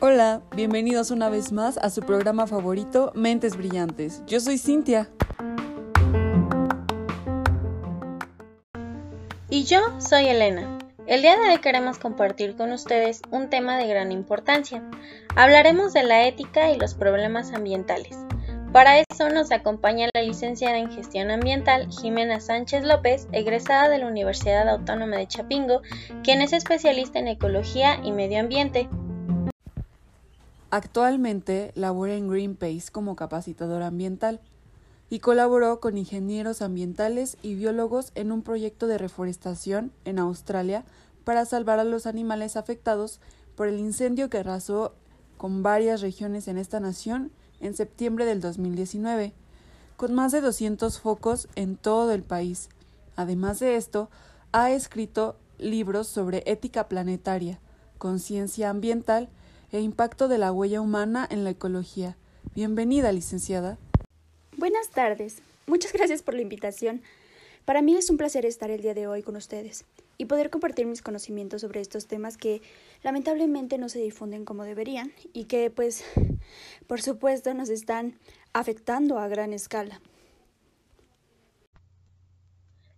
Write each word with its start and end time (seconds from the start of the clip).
Hola, 0.00 0.42
bienvenidos 0.54 1.10
una 1.10 1.30
vez 1.30 1.50
más 1.50 1.78
a 1.78 1.88
su 1.88 2.02
programa 2.02 2.46
favorito, 2.46 3.12
Mentes 3.14 3.56
Brillantes. 3.56 4.22
Yo 4.26 4.40
soy 4.40 4.58
Cintia. 4.58 5.08
Y 9.48 9.64
yo 9.64 9.80
soy 9.98 10.26
Elena. 10.26 10.78
El 11.06 11.22
día 11.22 11.38
de 11.38 11.48
hoy 11.48 11.58
queremos 11.58 11.98
compartir 11.98 12.54
con 12.54 12.70
ustedes 12.72 13.22
un 13.30 13.48
tema 13.48 13.78
de 13.78 13.86
gran 13.86 14.12
importancia. 14.12 14.82
Hablaremos 15.36 15.94
de 15.94 16.02
la 16.02 16.26
ética 16.26 16.70
y 16.70 16.78
los 16.78 16.92
problemas 16.92 17.54
ambientales. 17.54 18.18
Para 18.72 19.00
eso 19.00 19.28
nos 19.28 19.52
acompaña 19.52 20.08
la 20.14 20.22
licenciada 20.22 20.78
en 20.78 20.90
Gestión 20.90 21.30
Ambiental 21.30 21.90
Jimena 21.90 22.40
Sánchez 22.40 22.84
López, 22.84 23.28
egresada 23.30 23.90
de 23.90 23.98
la 23.98 24.06
Universidad 24.06 24.66
Autónoma 24.66 25.18
de 25.18 25.28
Chapingo, 25.28 25.82
quien 26.24 26.40
es 26.40 26.54
especialista 26.54 27.18
en 27.18 27.28
ecología 27.28 28.00
y 28.02 28.12
medio 28.12 28.40
ambiente. 28.40 28.88
Actualmente 30.70 31.72
labora 31.74 32.14
en 32.14 32.30
Greenpeace 32.30 32.90
como 32.90 33.14
capacitadora 33.14 33.88
ambiental 33.88 34.40
y 35.10 35.18
colaboró 35.18 35.78
con 35.78 35.98
ingenieros 35.98 36.62
ambientales 36.62 37.36
y 37.42 37.56
biólogos 37.56 38.10
en 38.14 38.32
un 38.32 38.40
proyecto 38.40 38.86
de 38.86 38.96
reforestación 38.96 39.92
en 40.06 40.18
Australia 40.18 40.84
para 41.24 41.44
salvar 41.44 41.78
a 41.78 41.84
los 41.84 42.06
animales 42.06 42.56
afectados 42.56 43.20
por 43.54 43.68
el 43.68 43.78
incendio 43.78 44.30
que 44.30 44.38
arrasó 44.38 44.94
con 45.36 45.62
varias 45.62 46.00
regiones 46.00 46.48
en 46.48 46.56
esta 46.56 46.80
nación 46.80 47.32
en 47.62 47.74
septiembre 47.74 48.26
del 48.26 48.42
2019, 48.42 49.32
con 49.96 50.14
más 50.14 50.32
de 50.32 50.42
200 50.42 51.00
focos 51.00 51.48
en 51.54 51.76
todo 51.76 52.12
el 52.12 52.22
país. 52.22 52.68
Además 53.16 53.60
de 53.60 53.76
esto, 53.76 54.10
ha 54.52 54.70
escrito 54.70 55.36
libros 55.58 56.08
sobre 56.08 56.42
ética 56.44 56.88
planetaria, 56.88 57.58
conciencia 57.96 58.68
ambiental 58.68 59.30
e 59.70 59.80
impacto 59.80 60.28
de 60.28 60.38
la 60.38 60.52
huella 60.52 60.82
humana 60.82 61.26
en 61.30 61.44
la 61.44 61.50
ecología. 61.50 62.16
Bienvenida, 62.54 63.12
licenciada. 63.12 63.78
Buenas 64.58 64.90
tardes. 64.90 65.38
Muchas 65.66 65.92
gracias 65.94 66.22
por 66.22 66.34
la 66.34 66.42
invitación. 66.42 67.00
Para 67.64 67.80
mí 67.80 67.96
es 67.96 68.10
un 68.10 68.18
placer 68.18 68.44
estar 68.44 68.70
el 68.70 68.82
día 68.82 68.92
de 68.92 69.06
hoy 69.06 69.22
con 69.22 69.36
ustedes 69.36 69.86
y 70.22 70.24
poder 70.24 70.50
compartir 70.50 70.86
mis 70.86 71.02
conocimientos 71.02 71.62
sobre 71.62 71.80
estos 71.80 72.06
temas 72.06 72.36
que 72.36 72.62
lamentablemente 73.02 73.76
no 73.76 73.88
se 73.88 73.98
difunden 73.98 74.44
como 74.44 74.62
deberían 74.62 75.12
y 75.32 75.46
que 75.46 75.68
pues 75.68 76.04
por 76.86 77.02
supuesto 77.02 77.52
nos 77.54 77.68
están 77.70 78.20
afectando 78.52 79.18
a 79.18 79.26
gran 79.26 79.52
escala. 79.52 80.00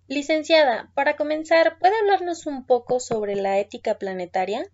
Licenciada, 0.06 0.92
para 0.94 1.16
comenzar, 1.16 1.78
¿puede 1.78 1.96
hablarnos 1.98 2.44
un 2.44 2.66
poco 2.66 3.00
sobre 3.00 3.36
la 3.36 3.58
ética 3.58 3.98
planetaria? 3.98 4.70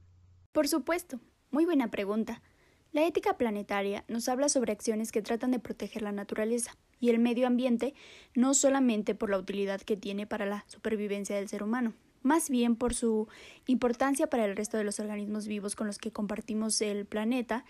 Por 0.50 0.66
supuesto, 0.66 1.20
muy 1.52 1.66
buena 1.66 1.88
pregunta. 1.88 2.42
La 2.90 3.06
ética 3.06 3.38
planetaria 3.38 4.04
nos 4.08 4.28
habla 4.28 4.48
sobre 4.48 4.72
acciones 4.72 5.12
que 5.12 5.22
tratan 5.22 5.52
de 5.52 5.60
proteger 5.60 6.02
la 6.02 6.10
naturaleza 6.10 6.76
y 6.98 7.10
el 7.10 7.20
medio 7.20 7.46
ambiente 7.46 7.94
no 8.34 8.54
solamente 8.54 9.14
por 9.14 9.30
la 9.30 9.38
utilidad 9.38 9.80
que 9.82 9.96
tiene 9.96 10.26
para 10.26 10.46
la 10.46 10.64
supervivencia 10.66 11.36
del 11.36 11.48
ser 11.48 11.62
humano, 11.62 11.94
más 12.22 12.50
bien 12.50 12.76
por 12.76 12.94
su 12.94 13.28
importancia 13.66 14.28
para 14.28 14.44
el 14.44 14.56
resto 14.56 14.76
de 14.76 14.84
los 14.84 15.00
organismos 15.00 15.46
vivos 15.46 15.76
con 15.76 15.86
los 15.86 15.98
que 15.98 16.12
compartimos 16.12 16.80
el 16.80 17.06
planeta 17.06 17.64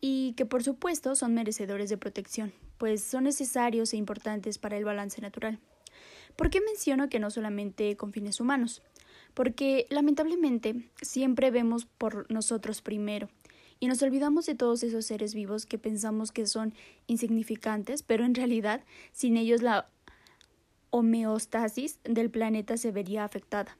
y 0.00 0.34
que 0.34 0.46
por 0.46 0.62
supuesto 0.62 1.14
son 1.14 1.34
merecedores 1.34 1.90
de 1.90 1.96
protección, 1.96 2.52
pues 2.78 3.02
son 3.02 3.24
necesarios 3.24 3.92
e 3.92 3.96
importantes 3.96 4.58
para 4.58 4.76
el 4.76 4.84
balance 4.84 5.20
natural. 5.20 5.58
¿Por 6.36 6.50
qué 6.50 6.60
menciono 6.60 7.08
que 7.08 7.18
no 7.18 7.30
solamente 7.30 7.96
con 7.96 8.12
fines 8.12 8.40
humanos? 8.40 8.82
Porque 9.34 9.86
lamentablemente 9.90 10.90
siempre 11.00 11.50
vemos 11.50 11.86
por 11.86 12.30
nosotros 12.30 12.82
primero 12.82 13.28
y 13.80 13.88
nos 13.88 14.02
olvidamos 14.02 14.46
de 14.46 14.54
todos 14.54 14.82
esos 14.82 15.06
seres 15.06 15.34
vivos 15.34 15.66
que 15.66 15.78
pensamos 15.78 16.32
que 16.32 16.46
son 16.46 16.74
insignificantes, 17.06 18.02
pero 18.02 18.24
en 18.24 18.34
realidad 18.34 18.84
sin 19.12 19.36
ellos 19.36 19.62
la 19.62 19.88
homeostasis 20.90 22.00
del 22.04 22.30
planeta 22.30 22.76
se 22.76 22.90
vería 22.90 23.24
afectada. 23.24 23.76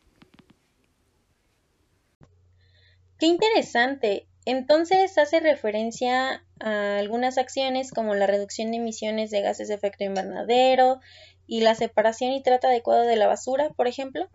Qué 3.18 3.26
interesante. 3.26 4.26
Entonces 4.44 5.16
hace 5.18 5.40
referencia 5.40 6.44
a 6.60 6.98
algunas 6.98 7.38
acciones 7.38 7.90
como 7.90 8.14
la 8.14 8.26
reducción 8.26 8.70
de 8.70 8.76
emisiones 8.76 9.30
de 9.30 9.40
gases 9.40 9.68
de 9.68 9.74
efecto 9.74 10.04
invernadero 10.04 11.00
y 11.46 11.62
la 11.62 11.74
separación 11.74 12.32
y 12.32 12.42
trato 12.42 12.68
adecuado 12.68 13.02
de 13.02 13.16
la 13.16 13.26
basura, 13.26 13.70
por 13.70 13.88
ejemplo. 13.88 14.28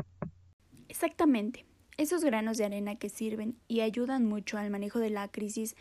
Exactamente. 0.89 1.65
Esos 1.97 2.23
granos 2.23 2.57
de 2.57 2.65
arena 2.65 2.97
que 2.97 3.09
sirven 3.09 3.57
y 3.67 3.81
ayudan 3.81 4.25
mucho 4.25 4.57
al 4.57 4.69
manejo 4.69 4.99
de 4.99 5.11
la 5.11 5.27
crisis 5.29 5.75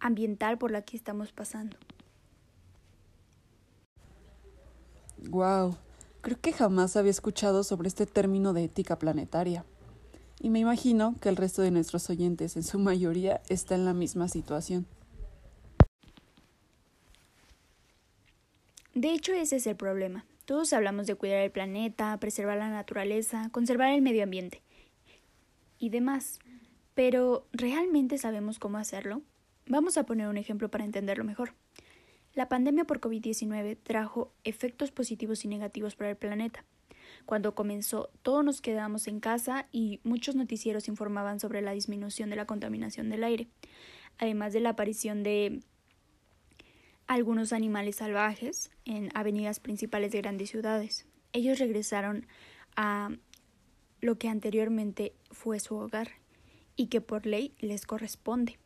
ambiental 0.00 0.58
por 0.58 0.70
la 0.70 0.82
que 0.82 0.96
estamos 0.96 1.32
pasando. 1.32 1.76
Wow, 5.30 5.76
creo 6.20 6.40
que 6.40 6.52
jamás 6.52 6.96
había 6.96 7.12
escuchado 7.12 7.62
sobre 7.62 7.86
este 7.88 8.06
término 8.06 8.52
de 8.52 8.64
ética 8.64 8.98
planetaria 8.98 9.64
y 10.42 10.50
me 10.50 10.58
imagino 10.58 11.14
que 11.20 11.28
el 11.28 11.36
resto 11.36 11.62
de 11.62 11.70
nuestros 11.70 12.10
oyentes, 12.10 12.56
en 12.56 12.64
su 12.64 12.80
mayoría, 12.80 13.40
está 13.48 13.76
en 13.76 13.84
la 13.84 13.94
misma 13.94 14.26
situación. 14.26 14.86
De 18.92 19.12
hecho, 19.12 19.32
ese 19.32 19.56
es 19.56 19.66
el 19.68 19.76
problema. 19.76 20.26
Todos 20.44 20.72
hablamos 20.72 21.06
de 21.06 21.14
cuidar 21.14 21.38
el 21.38 21.52
planeta, 21.52 22.18
preservar 22.18 22.58
la 22.58 22.68
naturaleza, 22.68 23.50
conservar 23.52 23.92
el 23.92 24.02
medio 24.02 24.24
ambiente 24.24 24.62
y 25.78 25.90
demás. 25.90 26.40
Pero, 26.94 27.46
¿realmente 27.52 28.18
sabemos 28.18 28.58
cómo 28.58 28.78
hacerlo? 28.78 29.22
Vamos 29.66 29.96
a 29.96 30.04
poner 30.04 30.26
un 30.26 30.38
ejemplo 30.38 30.68
para 30.72 30.84
entenderlo 30.84 31.22
mejor. 31.22 31.54
La 32.34 32.48
pandemia 32.48 32.84
por 32.84 33.00
COVID-19 33.00 33.78
trajo 33.80 34.32
efectos 34.42 34.90
positivos 34.90 35.44
y 35.44 35.48
negativos 35.48 35.94
para 35.94 36.10
el 36.10 36.16
planeta. 36.16 36.64
Cuando 37.26 37.54
comenzó, 37.54 38.10
todos 38.22 38.44
nos 38.44 38.60
quedamos 38.60 39.08
en 39.08 39.20
casa 39.20 39.66
y 39.72 40.00
muchos 40.04 40.34
noticieros 40.34 40.88
informaban 40.88 41.40
sobre 41.40 41.62
la 41.62 41.72
disminución 41.72 42.30
de 42.30 42.36
la 42.36 42.46
contaminación 42.46 43.10
del 43.10 43.24
aire, 43.24 43.48
además 44.18 44.52
de 44.52 44.60
la 44.60 44.70
aparición 44.70 45.22
de 45.22 45.60
algunos 47.06 47.52
animales 47.52 47.96
salvajes 47.96 48.70
en 48.84 49.10
avenidas 49.14 49.60
principales 49.60 50.12
de 50.12 50.22
grandes 50.22 50.50
ciudades. 50.50 51.06
Ellos 51.32 51.58
regresaron 51.58 52.26
a 52.76 53.10
lo 54.00 54.18
que 54.18 54.28
anteriormente 54.28 55.14
fue 55.30 55.60
su 55.60 55.76
hogar 55.76 56.12
y 56.76 56.86
que 56.86 57.00
por 57.00 57.26
ley 57.26 57.54
les 57.60 57.86
corresponde. 57.86 58.58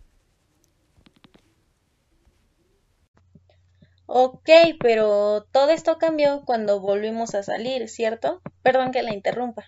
Ok, 4.06 4.48
pero 4.78 5.44
todo 5.50 5.70
esto 5.70 5.98
cambió 5.98 6.42
cuando 6.44 6.80
volvimos 6.80 7.34
a 7.34 7.42
salir, 7.42 7.88
¿cierto? 7.88 8.40
Perdón 8.62 8.92
que 8.92 9.02
la 9.02 9.12
interrumpa. 9.12 9.64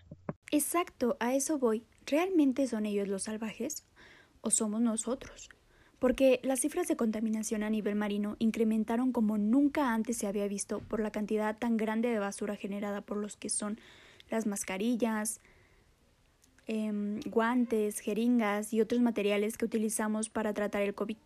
Exacto, 0.53 1.17
a 1.21 1.35
eso 1.35 1.59
voy. 1.59 1.85
¿Realmente 2.07 2.67
son 2.67 2.87
ellos 2.87 3.09
los 3.09 3.25
salvajes? 3.25 3.85
¿O 4.41 4.51
somos 4.51 4.81
nosotros? 4.81 5.49
Porque 5.99 6.39
las 6.45 6.61
cifras 6.61 6.87
de 6.87 6.97
contaminación 6.97 7.65
a 7.65 7.71
nivel 7.71 7.97
marino 7.97 8.37
incrementaron 8.39 9.11
como 9.11 9.37
nunca 9.37 9.93
antes 9.93 10.17
se 10.17 10.29
había 10.29 10.47
visto 10.47 10.79
por 10.81 11.01
la 11.01 11.11
cantidad 11.11 11.59
tan 11.59 11.77
grande 11.77 12.09
de 12.09 12.21
basura 12.21 12.55
generada 12.55 13.01
por 13.01 13.17
los 13.17 13.37
que 13.37 13.51
son 13.51 13.81
las 14.31 14.47
mascarillas, 14.47 15.41
em, 16.67 17.19
guantes, 17.27 17.99
jeringas 17.99 18.73
y 18.73 18.81
otros 18.81 19.01
materiales 19.01 19.59
que 19.59 19.65
utilizamos 19.65 20.29
para 20.29 20.55
tratar 20.55 20.83
el 20.83 20.95
COVID. 20.95 21.17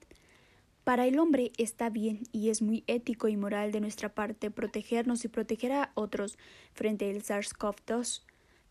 Para 0.84 1.06
el 1.06 1.20
hombre 1.20 1.52
está 1.58 1.90
bien 1.90 2.24
y 2.32 2.50
es 2.50 2.60
muy 2.60 2.82
ético 2.88 3.28
y 3.28 3.36
moral 3.36 3.70
de 3.70 3.80
nuestra 3.80 4.08
parte 4.08 4.50
protegernos 4.50 5.24
y 5.24 5.28
proteger 5.28 5.70
a 5.70 5.92
otros 5.94 6.38
frente 6.72 7.08
al 7.08 7.22
SARS-CoV-2, 7.22 8.22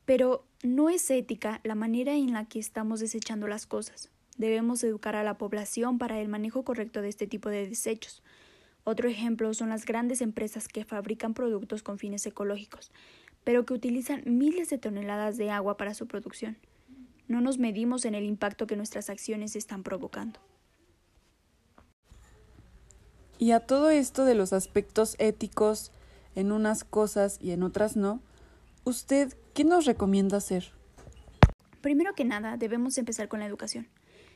pero 0.03 0.45
no 0.61 0.89
es 0.89 1.09
ética 1.09 1.61
la 1.63 1.73
manera 1.73 2.13
en 2.15 2.33
la 2.33 2.45
que 2.45 2.59
estamos 2.59 2.99
desechando 2.99 3.47
las 3.47 3.65
cosas. 3.65 4.09
Debemos 4.37 4.83
educar 4.83 5.15
a 5.15 5.23
la 5.23 5.37
población 5.37 5.99
para 5.99 6.19
el 6.19 6.27
manejo 6.27 6.63
correcto 6.63 7.01
de 7.01 7.07
este 7.07 7.27
tipo 7.27 7.47
de 7.47 7.67
desechos. 7.67 8.23
Otro 8.83 9.07
ejemplo 9.07 9.53
son 9.53 9.69
las 9.69 9.85
grandes 9.85 10.19
empresas 10.19 10.67
que 10.67 10.83
fabrican 10.83 11.33
productos 11.33 11.81
con 11.81 11.97
fines 11.97 12.25
ecológicos, 12.25 12.91
pero 13.45 13.65
que 13.65 13.73
utilizan 13.73 14.23
miles 14.25 14.69
de 14.69 14.79
toneladas 14.79 15.37
de 15.37 15.49
agua 15.49 15.77
para 15.77 15.93
su 15.93 16.07
producción. 16.07 16.57
No 17.29 17.39
nos 17.39 17.57
medimos 17.57 18.03
en 18.03 18.15
el 18.15 18.25
impacto 18.25 18.67
que 18.67 18.75
nuestras 18.75 19.09
acciones 19.09 19.55
están 19.55 19.83
provocando. 19.83 20.41
Y 23.41 23.53
a 23.53 23.59
todo 23.59 23.89
esto 23.89 24.23
de 24.23 24.35
los 24.35 24.53
aspectos 24.53 25.15
éticos 25.17 25.91
en 26.35 26.51
unas 26.51 26.83
cosas 26.83 27.39
y 27.41 27.53
en 27.53 27.63
otras 27.63 27.97
no, 27.97 28.21
¿usted 28.83 29.35
qué 29.55 29.63
nos 29.63 29.85
recomienda 29.85 30.37
hacer? 30.37 30.71
Primero 31.81 32.13
que 32.13 32.23
nada, 32.23 32.55
debemos 32.55 32.99
empezar 32.99 33.29
con 33.29 33.39
la 33.39 33.47
educación. 33.47 33.87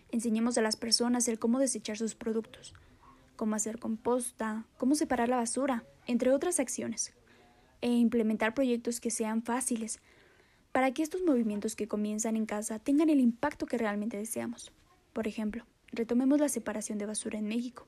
Enseñemos 0.09 0.57
a 0.57 0.63
las 0.63 0.75
personas 0.75 1.27
el 1.27 1.37
cómo 1.37 1.59
desechar 1.59 1.99
sus 1.99 2.15
productos, 2.15 2.73
cómo 3.35 3.53
hacer 3.53 3.77
composta, 3.77 4.65
cómo 4.79 4.95
separar 4.95 5.29
la 5.29 5.35
basura, 5.35 5.83
entre 6.07 6.31
otras 6.31 6.59
acciones, 6.59 7.13
e 7.81 7.91
implementar 7.91 8.55
proyectos 8.55 8.99
que 8.99 9.11
sean 9.11 9.43
fáciles, 9.43 9.99
para 10.71 10.95
que 10.95 11.03
estos 11.03 11.21
movimientos 11.21 11.75
que 11.75 11.87
comienzan 11.87 12.35
en 12.37 12.47
casa 12.47 12.79
tengan 12.79 13.11
el 13.11 13.19
impacto 13.19 13.67
que 13.67 13.77
realmente 13.77 14.17
deseamos. 14.17 14.71
Por 15.13 15.27
ejemplo, 15.27 15.63
retomemos 15.91 16.39
la 16.39 16.49
separación 16.49 16.97
de 16.97 17.05
basura 17.05 17.37
en 17.37 17.47
México. 17.47 17.85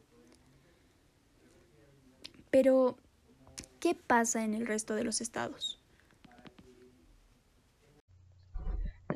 Pero, 2.50 2.98
¿qué 3.80 3.96
pasa 3.96 4.44
en 4.44 4.54
el 4.54 4.68
resto 4.68 4.96
de 4.96 5.04
los 5.04 5.22
estados? 5.22 5.80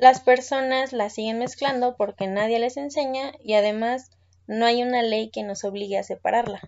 Las 0.00 0.20
personas 0.20 0.92
la 0.92 1.10
siguen 1.10 1.38
mezclando 1.38 1.96
porque 1.96 2.26
nadie 2.26 2.58
les 2.58 2.76
enseña 2.76 3.32
y 3.42 3.54
además 3.54 4.10
no 4.46 4.66
hay 4.66 4.82
una 4.82 5.02
ley 5.02 5.30
que 5.30 5.42
nos 5.42 5.64
obligue 5.64 5.98
a 5.98 6.02
separarla. 6.02 6.60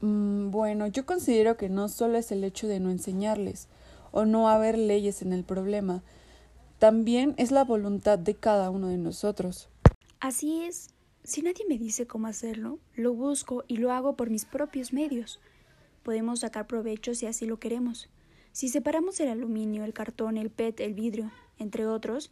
Mm, 0.00 0.50
bueno, 0.50 0.86
yo 0.86 1.06
considero 1.06 1.56
que 1.56 1.70
no 1.70 1.88
solo 1.88 2.18
es 2.18 2.30
el 2.30 2.44
hecho 2.44 2.66
de 2.66 2.78
no 2.78 2.90
enseñarles 2.90 3.68
o 4.12 4.26
no 4.26 4.48
haber 4.48 4.76
leyes 4.76 5.22
en 5.22 5.32
el 5.32 5.44
problema, 5.44 6.02
también 6.78 7.34
es 7.38 7.50
la 7.50 7.64
voluntad 7.64 8.18
de 8.18 8.34
cada 8.34 8.68
uno 8.70 8.88
de 8.88 8.98
nosotros. 8.98 9.68
Así 10.20 10.62
es. 10.64 10.93
Si 11.24 11.40
nadie 11.40 11.64
me 11.66 11.78
dice 11.78 12.06
cómo 12.06 12.26
hacerlo, 12.26 12.78
lo 12.94 13.14
busco 13.14 13.64
y 13.66 13.78
lo 13.78 13.92
hago 13.92 14.14
por 14.14 14.28
mis 14.28 14.44
propios 14.44 14.92
medios. 14.92 15.40
Podemos 16.02 16.40
sacar 16.40 16.66
provecho 16.66 17.14
si 17.14 17.24
así 17.24 17.46
lo 17.46 17.58
queremos. 17.58 18.10
Si 18.52 18.68
separamos 18.68 19.18
el 19.20 19.28
aluminio, 19.28 19.84
el 19.84 19.94
cartón, 19.94 20.36
el 20.36 20.50
PET, 20.50 20.80
el 20.80 20.92
vidrio, 20.92 21.30
entre 21.58 21.86
otros, 21.86 22.30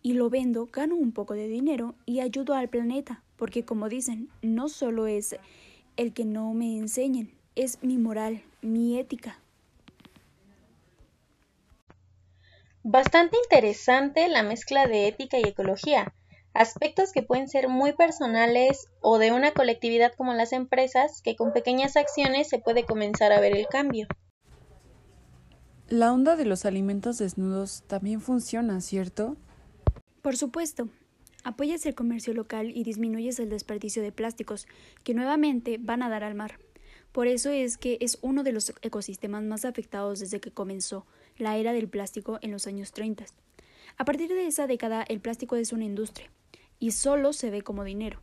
y 0.00 0.12
lo 0.12 0.30
vendo, 0.30 0.68
gano 0.72 0.94
un 0.94 1.10
poco 1.10 1.34
de 1.34 1.48
dinero 1.48 1.96
y 2.06 2.20
ayudo 2.20 2.54
al 2.54 2.68
planeta, 2.68 3.20
porque 3.36 3.64
como 3.64 3.88
dicen, 3.88 4.28
no 4.42 4.68
solo 4.68 5.08
es 5.08 5.34
el 5.96 6.12
que 6.12 6.24
no 6.24 6.54
me 6.54 6.78
enseñen, 6.78 7.32
es 7.56 7.82
mi 7.82 7.98
moral, 7.98 8.42
mi 8.62 8.96
ética. 8.96 9.40
Bastante 12.84 13.36
interesante 13.42 14.28
la 14.28 14.44
mezcla 14.44 14.86
de 14.86 15.08
ética 15.08 15.38
y 15.38 15.42
ecología, 15.42 16.14
aspectos 16.54 17.12
que 17.12 17.22
pueden 17.22 17.48
ser 17.48 17.68
muy 17.68 17.92
personales 17.92 18.88
o 19.00 19.18
de 19.18 19.32
una 19.32 19.52
colectividad 19.52 20.12
como 20.14 20.34
las 20.34 20.52
empresas, 20.52 21.22
que 21.22 21.36
con 21.36 21.52
pequeñas 21.52 21.96
acciones 21.96 22.48
se 22.48 22.58
puede 22.58 22.84
comenzar 22.84 23.32
a 23.32 23.40
ver 23.40 23.56
el 23.56 23.66
cambio. 23.66 24.06
La 25.88 26.12
onda 26.12 26.36
de 26.36 26.44
los 26.44 26.64
alimentos 26.64 27.18
desnudos 27.18 27.82
también 27.86 28.20
funciona, 28.20 28.80
¿cierto? 28.80 29.36
Por 30.22 30.36
supuesto. 30.36 30.88
Apoyas 31.42 31.86
el 31.86 31.94
comercio 31.94 32.34
local 32.34 32.70
y 32.74 32.84
disminuyes 32.84 33.38
el 33.40 33.48
desperdicio 33.48 34.02
de 34.02 34.12
plásticos, 34.12 34.66
que 35.04 35.14
nuevamente 35.14 35.78
van 35.80 36.02
a 36.02 36.10
dar 36.10 36.22
al 36.22 36.34
mar. 36.34 36.60
Por 37.12 37.26
eso 37.26 37.50
es 37.50 37.78
que 37.78 37.96
es 38.00 38.18
uno 38.20 38.44
de 38.44 38.52
los 38.52 38.72
ecosistemas 38.82 39.42
más 39.42 39.64
afectados 39.64 40.20
desde 40.20 40.40
que 40.40 40.52
comenzó 40.52 41.06
la 41.38 41.56
era 41.56 41.72
del 41.72 41.88
plástico 41.88 42.38
en 42.42 42.52
los 42.52 42.66
años 42.66 42.92
30. 42.92 43.24
A 43.96 44.04
partir 44.04 44.28
de 44.28 44.46
esa 44.46 44.66
década 44.66 45.02
el 45.08 45.20
plástico 45.20 45.56
es 45.56 45.72
una 45.72 45.84
industria 45.84 46.30
y 46.80 46.90
solo 46.92 47.32
se 47.32 47.50
ve 47.50 47.62
como 47.62 47.84
dinero. 47.84 48.18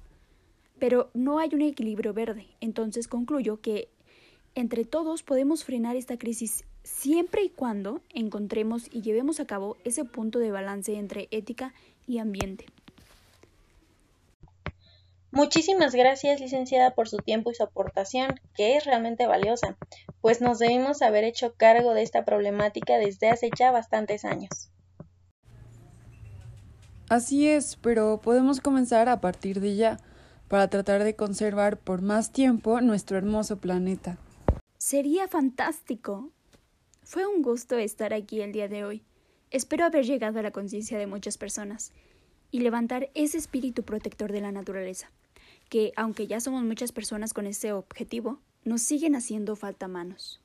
Pero 0.79 1.09
no 1.13 1.39
hay 1.39 1.51
un 1.53 1.61
equilibrio 1.61 2.13
verde, 2.13 2.47
entonces 2.59 3.07
concluyo 3.07 3.61
que 3.61 3.87
entre 4.55 4.83
todos 4.83 5.23
podemos 5.23 5.63
frenar 5.63 5.95
esta 5.95 6.17
crisis 6.17 6.65
siempre 6.83 7.43
y 7.43 7.49
cuando 7.49 8.01
encontremos 8.13 8.87
y 8.91 9.01
llevemos 9.01 9.39
a 9.39 9.45
cabo 9.45 9.77
ese 9.83 10.03
punto 10.03 10.39
de 10.39 10.51
balance 10.51 10.95
entre 10.95 11.27
ética 11.31 11.73
y 12.07 12.17
ambiente. 12.17 12.65
Muchísimas 15.31 15.93
gracias, 15.93 16.39
licenciada, 16.39 16.95
por 16.95 17.09
su 17.09 17.17
tiempo 17.17 17.51
y 17.51 17.53
su 17.55 17.61
aportación, 17.61 18.39
que 18.55 18.77
es 18.77 18.85
realmente 18.85 19.27
valiosa, 19.27 19.77
pues 20.21 20.41
nos 20.41 20.57
debimos 20.57 21.01
haber 21.01 21.25
hecho 21.25 21.53
cargo 21.53 21.93
de 21.93 22.01
esta 22.01 22.25
problemática 22.25 22.97
desde 22.97 23.29
hace 23.29 23.49
ya 23.55 23.71
bastantes 23.71 24.25
años. 24.25 24.71
Así 27.09 27.47
es, 27.47 27.77
pero 27.77 28.19
podemos 28.21 28.59
comenzar 28.59 29.07
a 29.07 29.21
partir 29.21 29.61
de 29.61 29.75
ya, 29.75 29.97
para 30.49 30.69
tratar 30.69 31.03
de 31.03 31.15
conservar 31.15 31.77
por 31.77 32.01
más 32.01 32.33
tiempo 32.33 32.81
nuestro 32.81 33.17
hermoso 33.17 33.57
planeta. 33.57 34.17
Sería 34.77 35.27
fantástico. 35.27 36.31
Fue 37.03 37.25
un 37.25 37.41
gusto 37.41 37.77
estar 37.77 38.13
aquí 38.13 38.41
el 38.41 38.51
día 38.51 38.67
de 38.67 38.83
hoy. 38.83 39.03
Espero 39.51 39.85
haber 39.85 40.05
llegado 40.05 40.39
a 40.39 40.41
la 40.41 40.51
conciencia 40.51 40.97
de 40.97 41.07
muchas 41.07 41.37
personas 41.37 41.93
y 42.51 42.59
levantar 42.59 43.09
ese 43.13 43.37
espíritu 43.37 43.83
protector 43.83 44.31
de 44.33 44.41
la 44.41 44.51
naturaleza, 44.51 45.09
que, 45.69 45.93
aunque 45.95 46.27
ya 46.27 46.41
somos 46.41 46.63
muchas 46.63 46.91
personas 46.91 47.33
con 47.33 47.47
ese 47.47 47.71
objetivo, 47.71 48.39
nos 48.65 48.81
siguen 48.81 49.15
haciendo 49.15 49.55
falta 49.55 49.87
manos. 49.87 50.41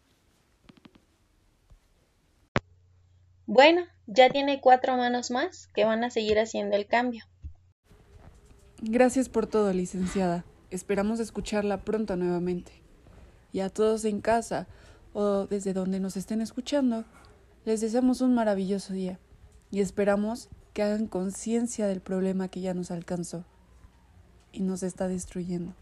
Bueno, 3.47 3.83
ya 4.07 4.31
tiene 4.31 4.61
cuatro 4.61 4.97
manos 4.97 5.31
más 5.31 5.69
que 5.75 5.85
van 5.85 6.05
a 6.05 6.11
seguir 6.11 6.39
haciendo 6.39 6.77
el 6.77 6.87
cambio. 6.87 7.25
Gracias 8.81 9.29
por 9.29 9.47
todo, 9.47 9.73
licenciada. 9.73 10.45
Esperamos 10.71 11.21
escucharla 11.21 11.85
pronto 11.85 12.17
nuevamente. 12.17 12.73
Y 13.53 13.61
a 13.61 13.69
todos 13.69 14.05
en 14.05 14.21
casa, 14.21 14.67
o 15.13 15.47
desde 15.47 15.73
donde 15.73 16.01
nos 16.01 16.17
estén 16.17 16.41
escuchando, 16.41 17.05
les 17.65 17.81
deseamos 17.81 18.21
un 18.21 18.35
maravilloso 18.35 18.93
día 18.93 19.19
y 19.71 19.81
esperamos 19.81 20.49
que 20.73 20.83
hagan 20.83 21.07
conciencia 21.07 21.87
del 21.87 22.01
problema 22.01 22.49
que 22.49 22.61
ya 22.61 22.75
nos 22.75 22.91
alcanzó 22.91 23.45
y 24.53 24.61
nos 24.61 24.83
está 24.83 25.09
destruyendo. 25.09 25.75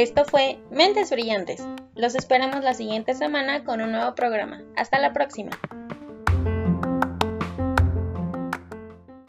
Esto 0.00 0.24
fue 0.24 0.58
Mentes 0.70 1.10
Brillantes. 1.10 1.62
Los 1.94 2.14
esperamos 2.14 2.64
la 2.64 2.72
siguiente 2.72 3.12
semana 3.12 3.64
con 3.64 3.82
un 3.82 3.92
nuevo 3.92 4.14
programa. 4.14 4.62
Hasta 4.74 4.98
la 4.98 5.12
próxima. 5.12 5.50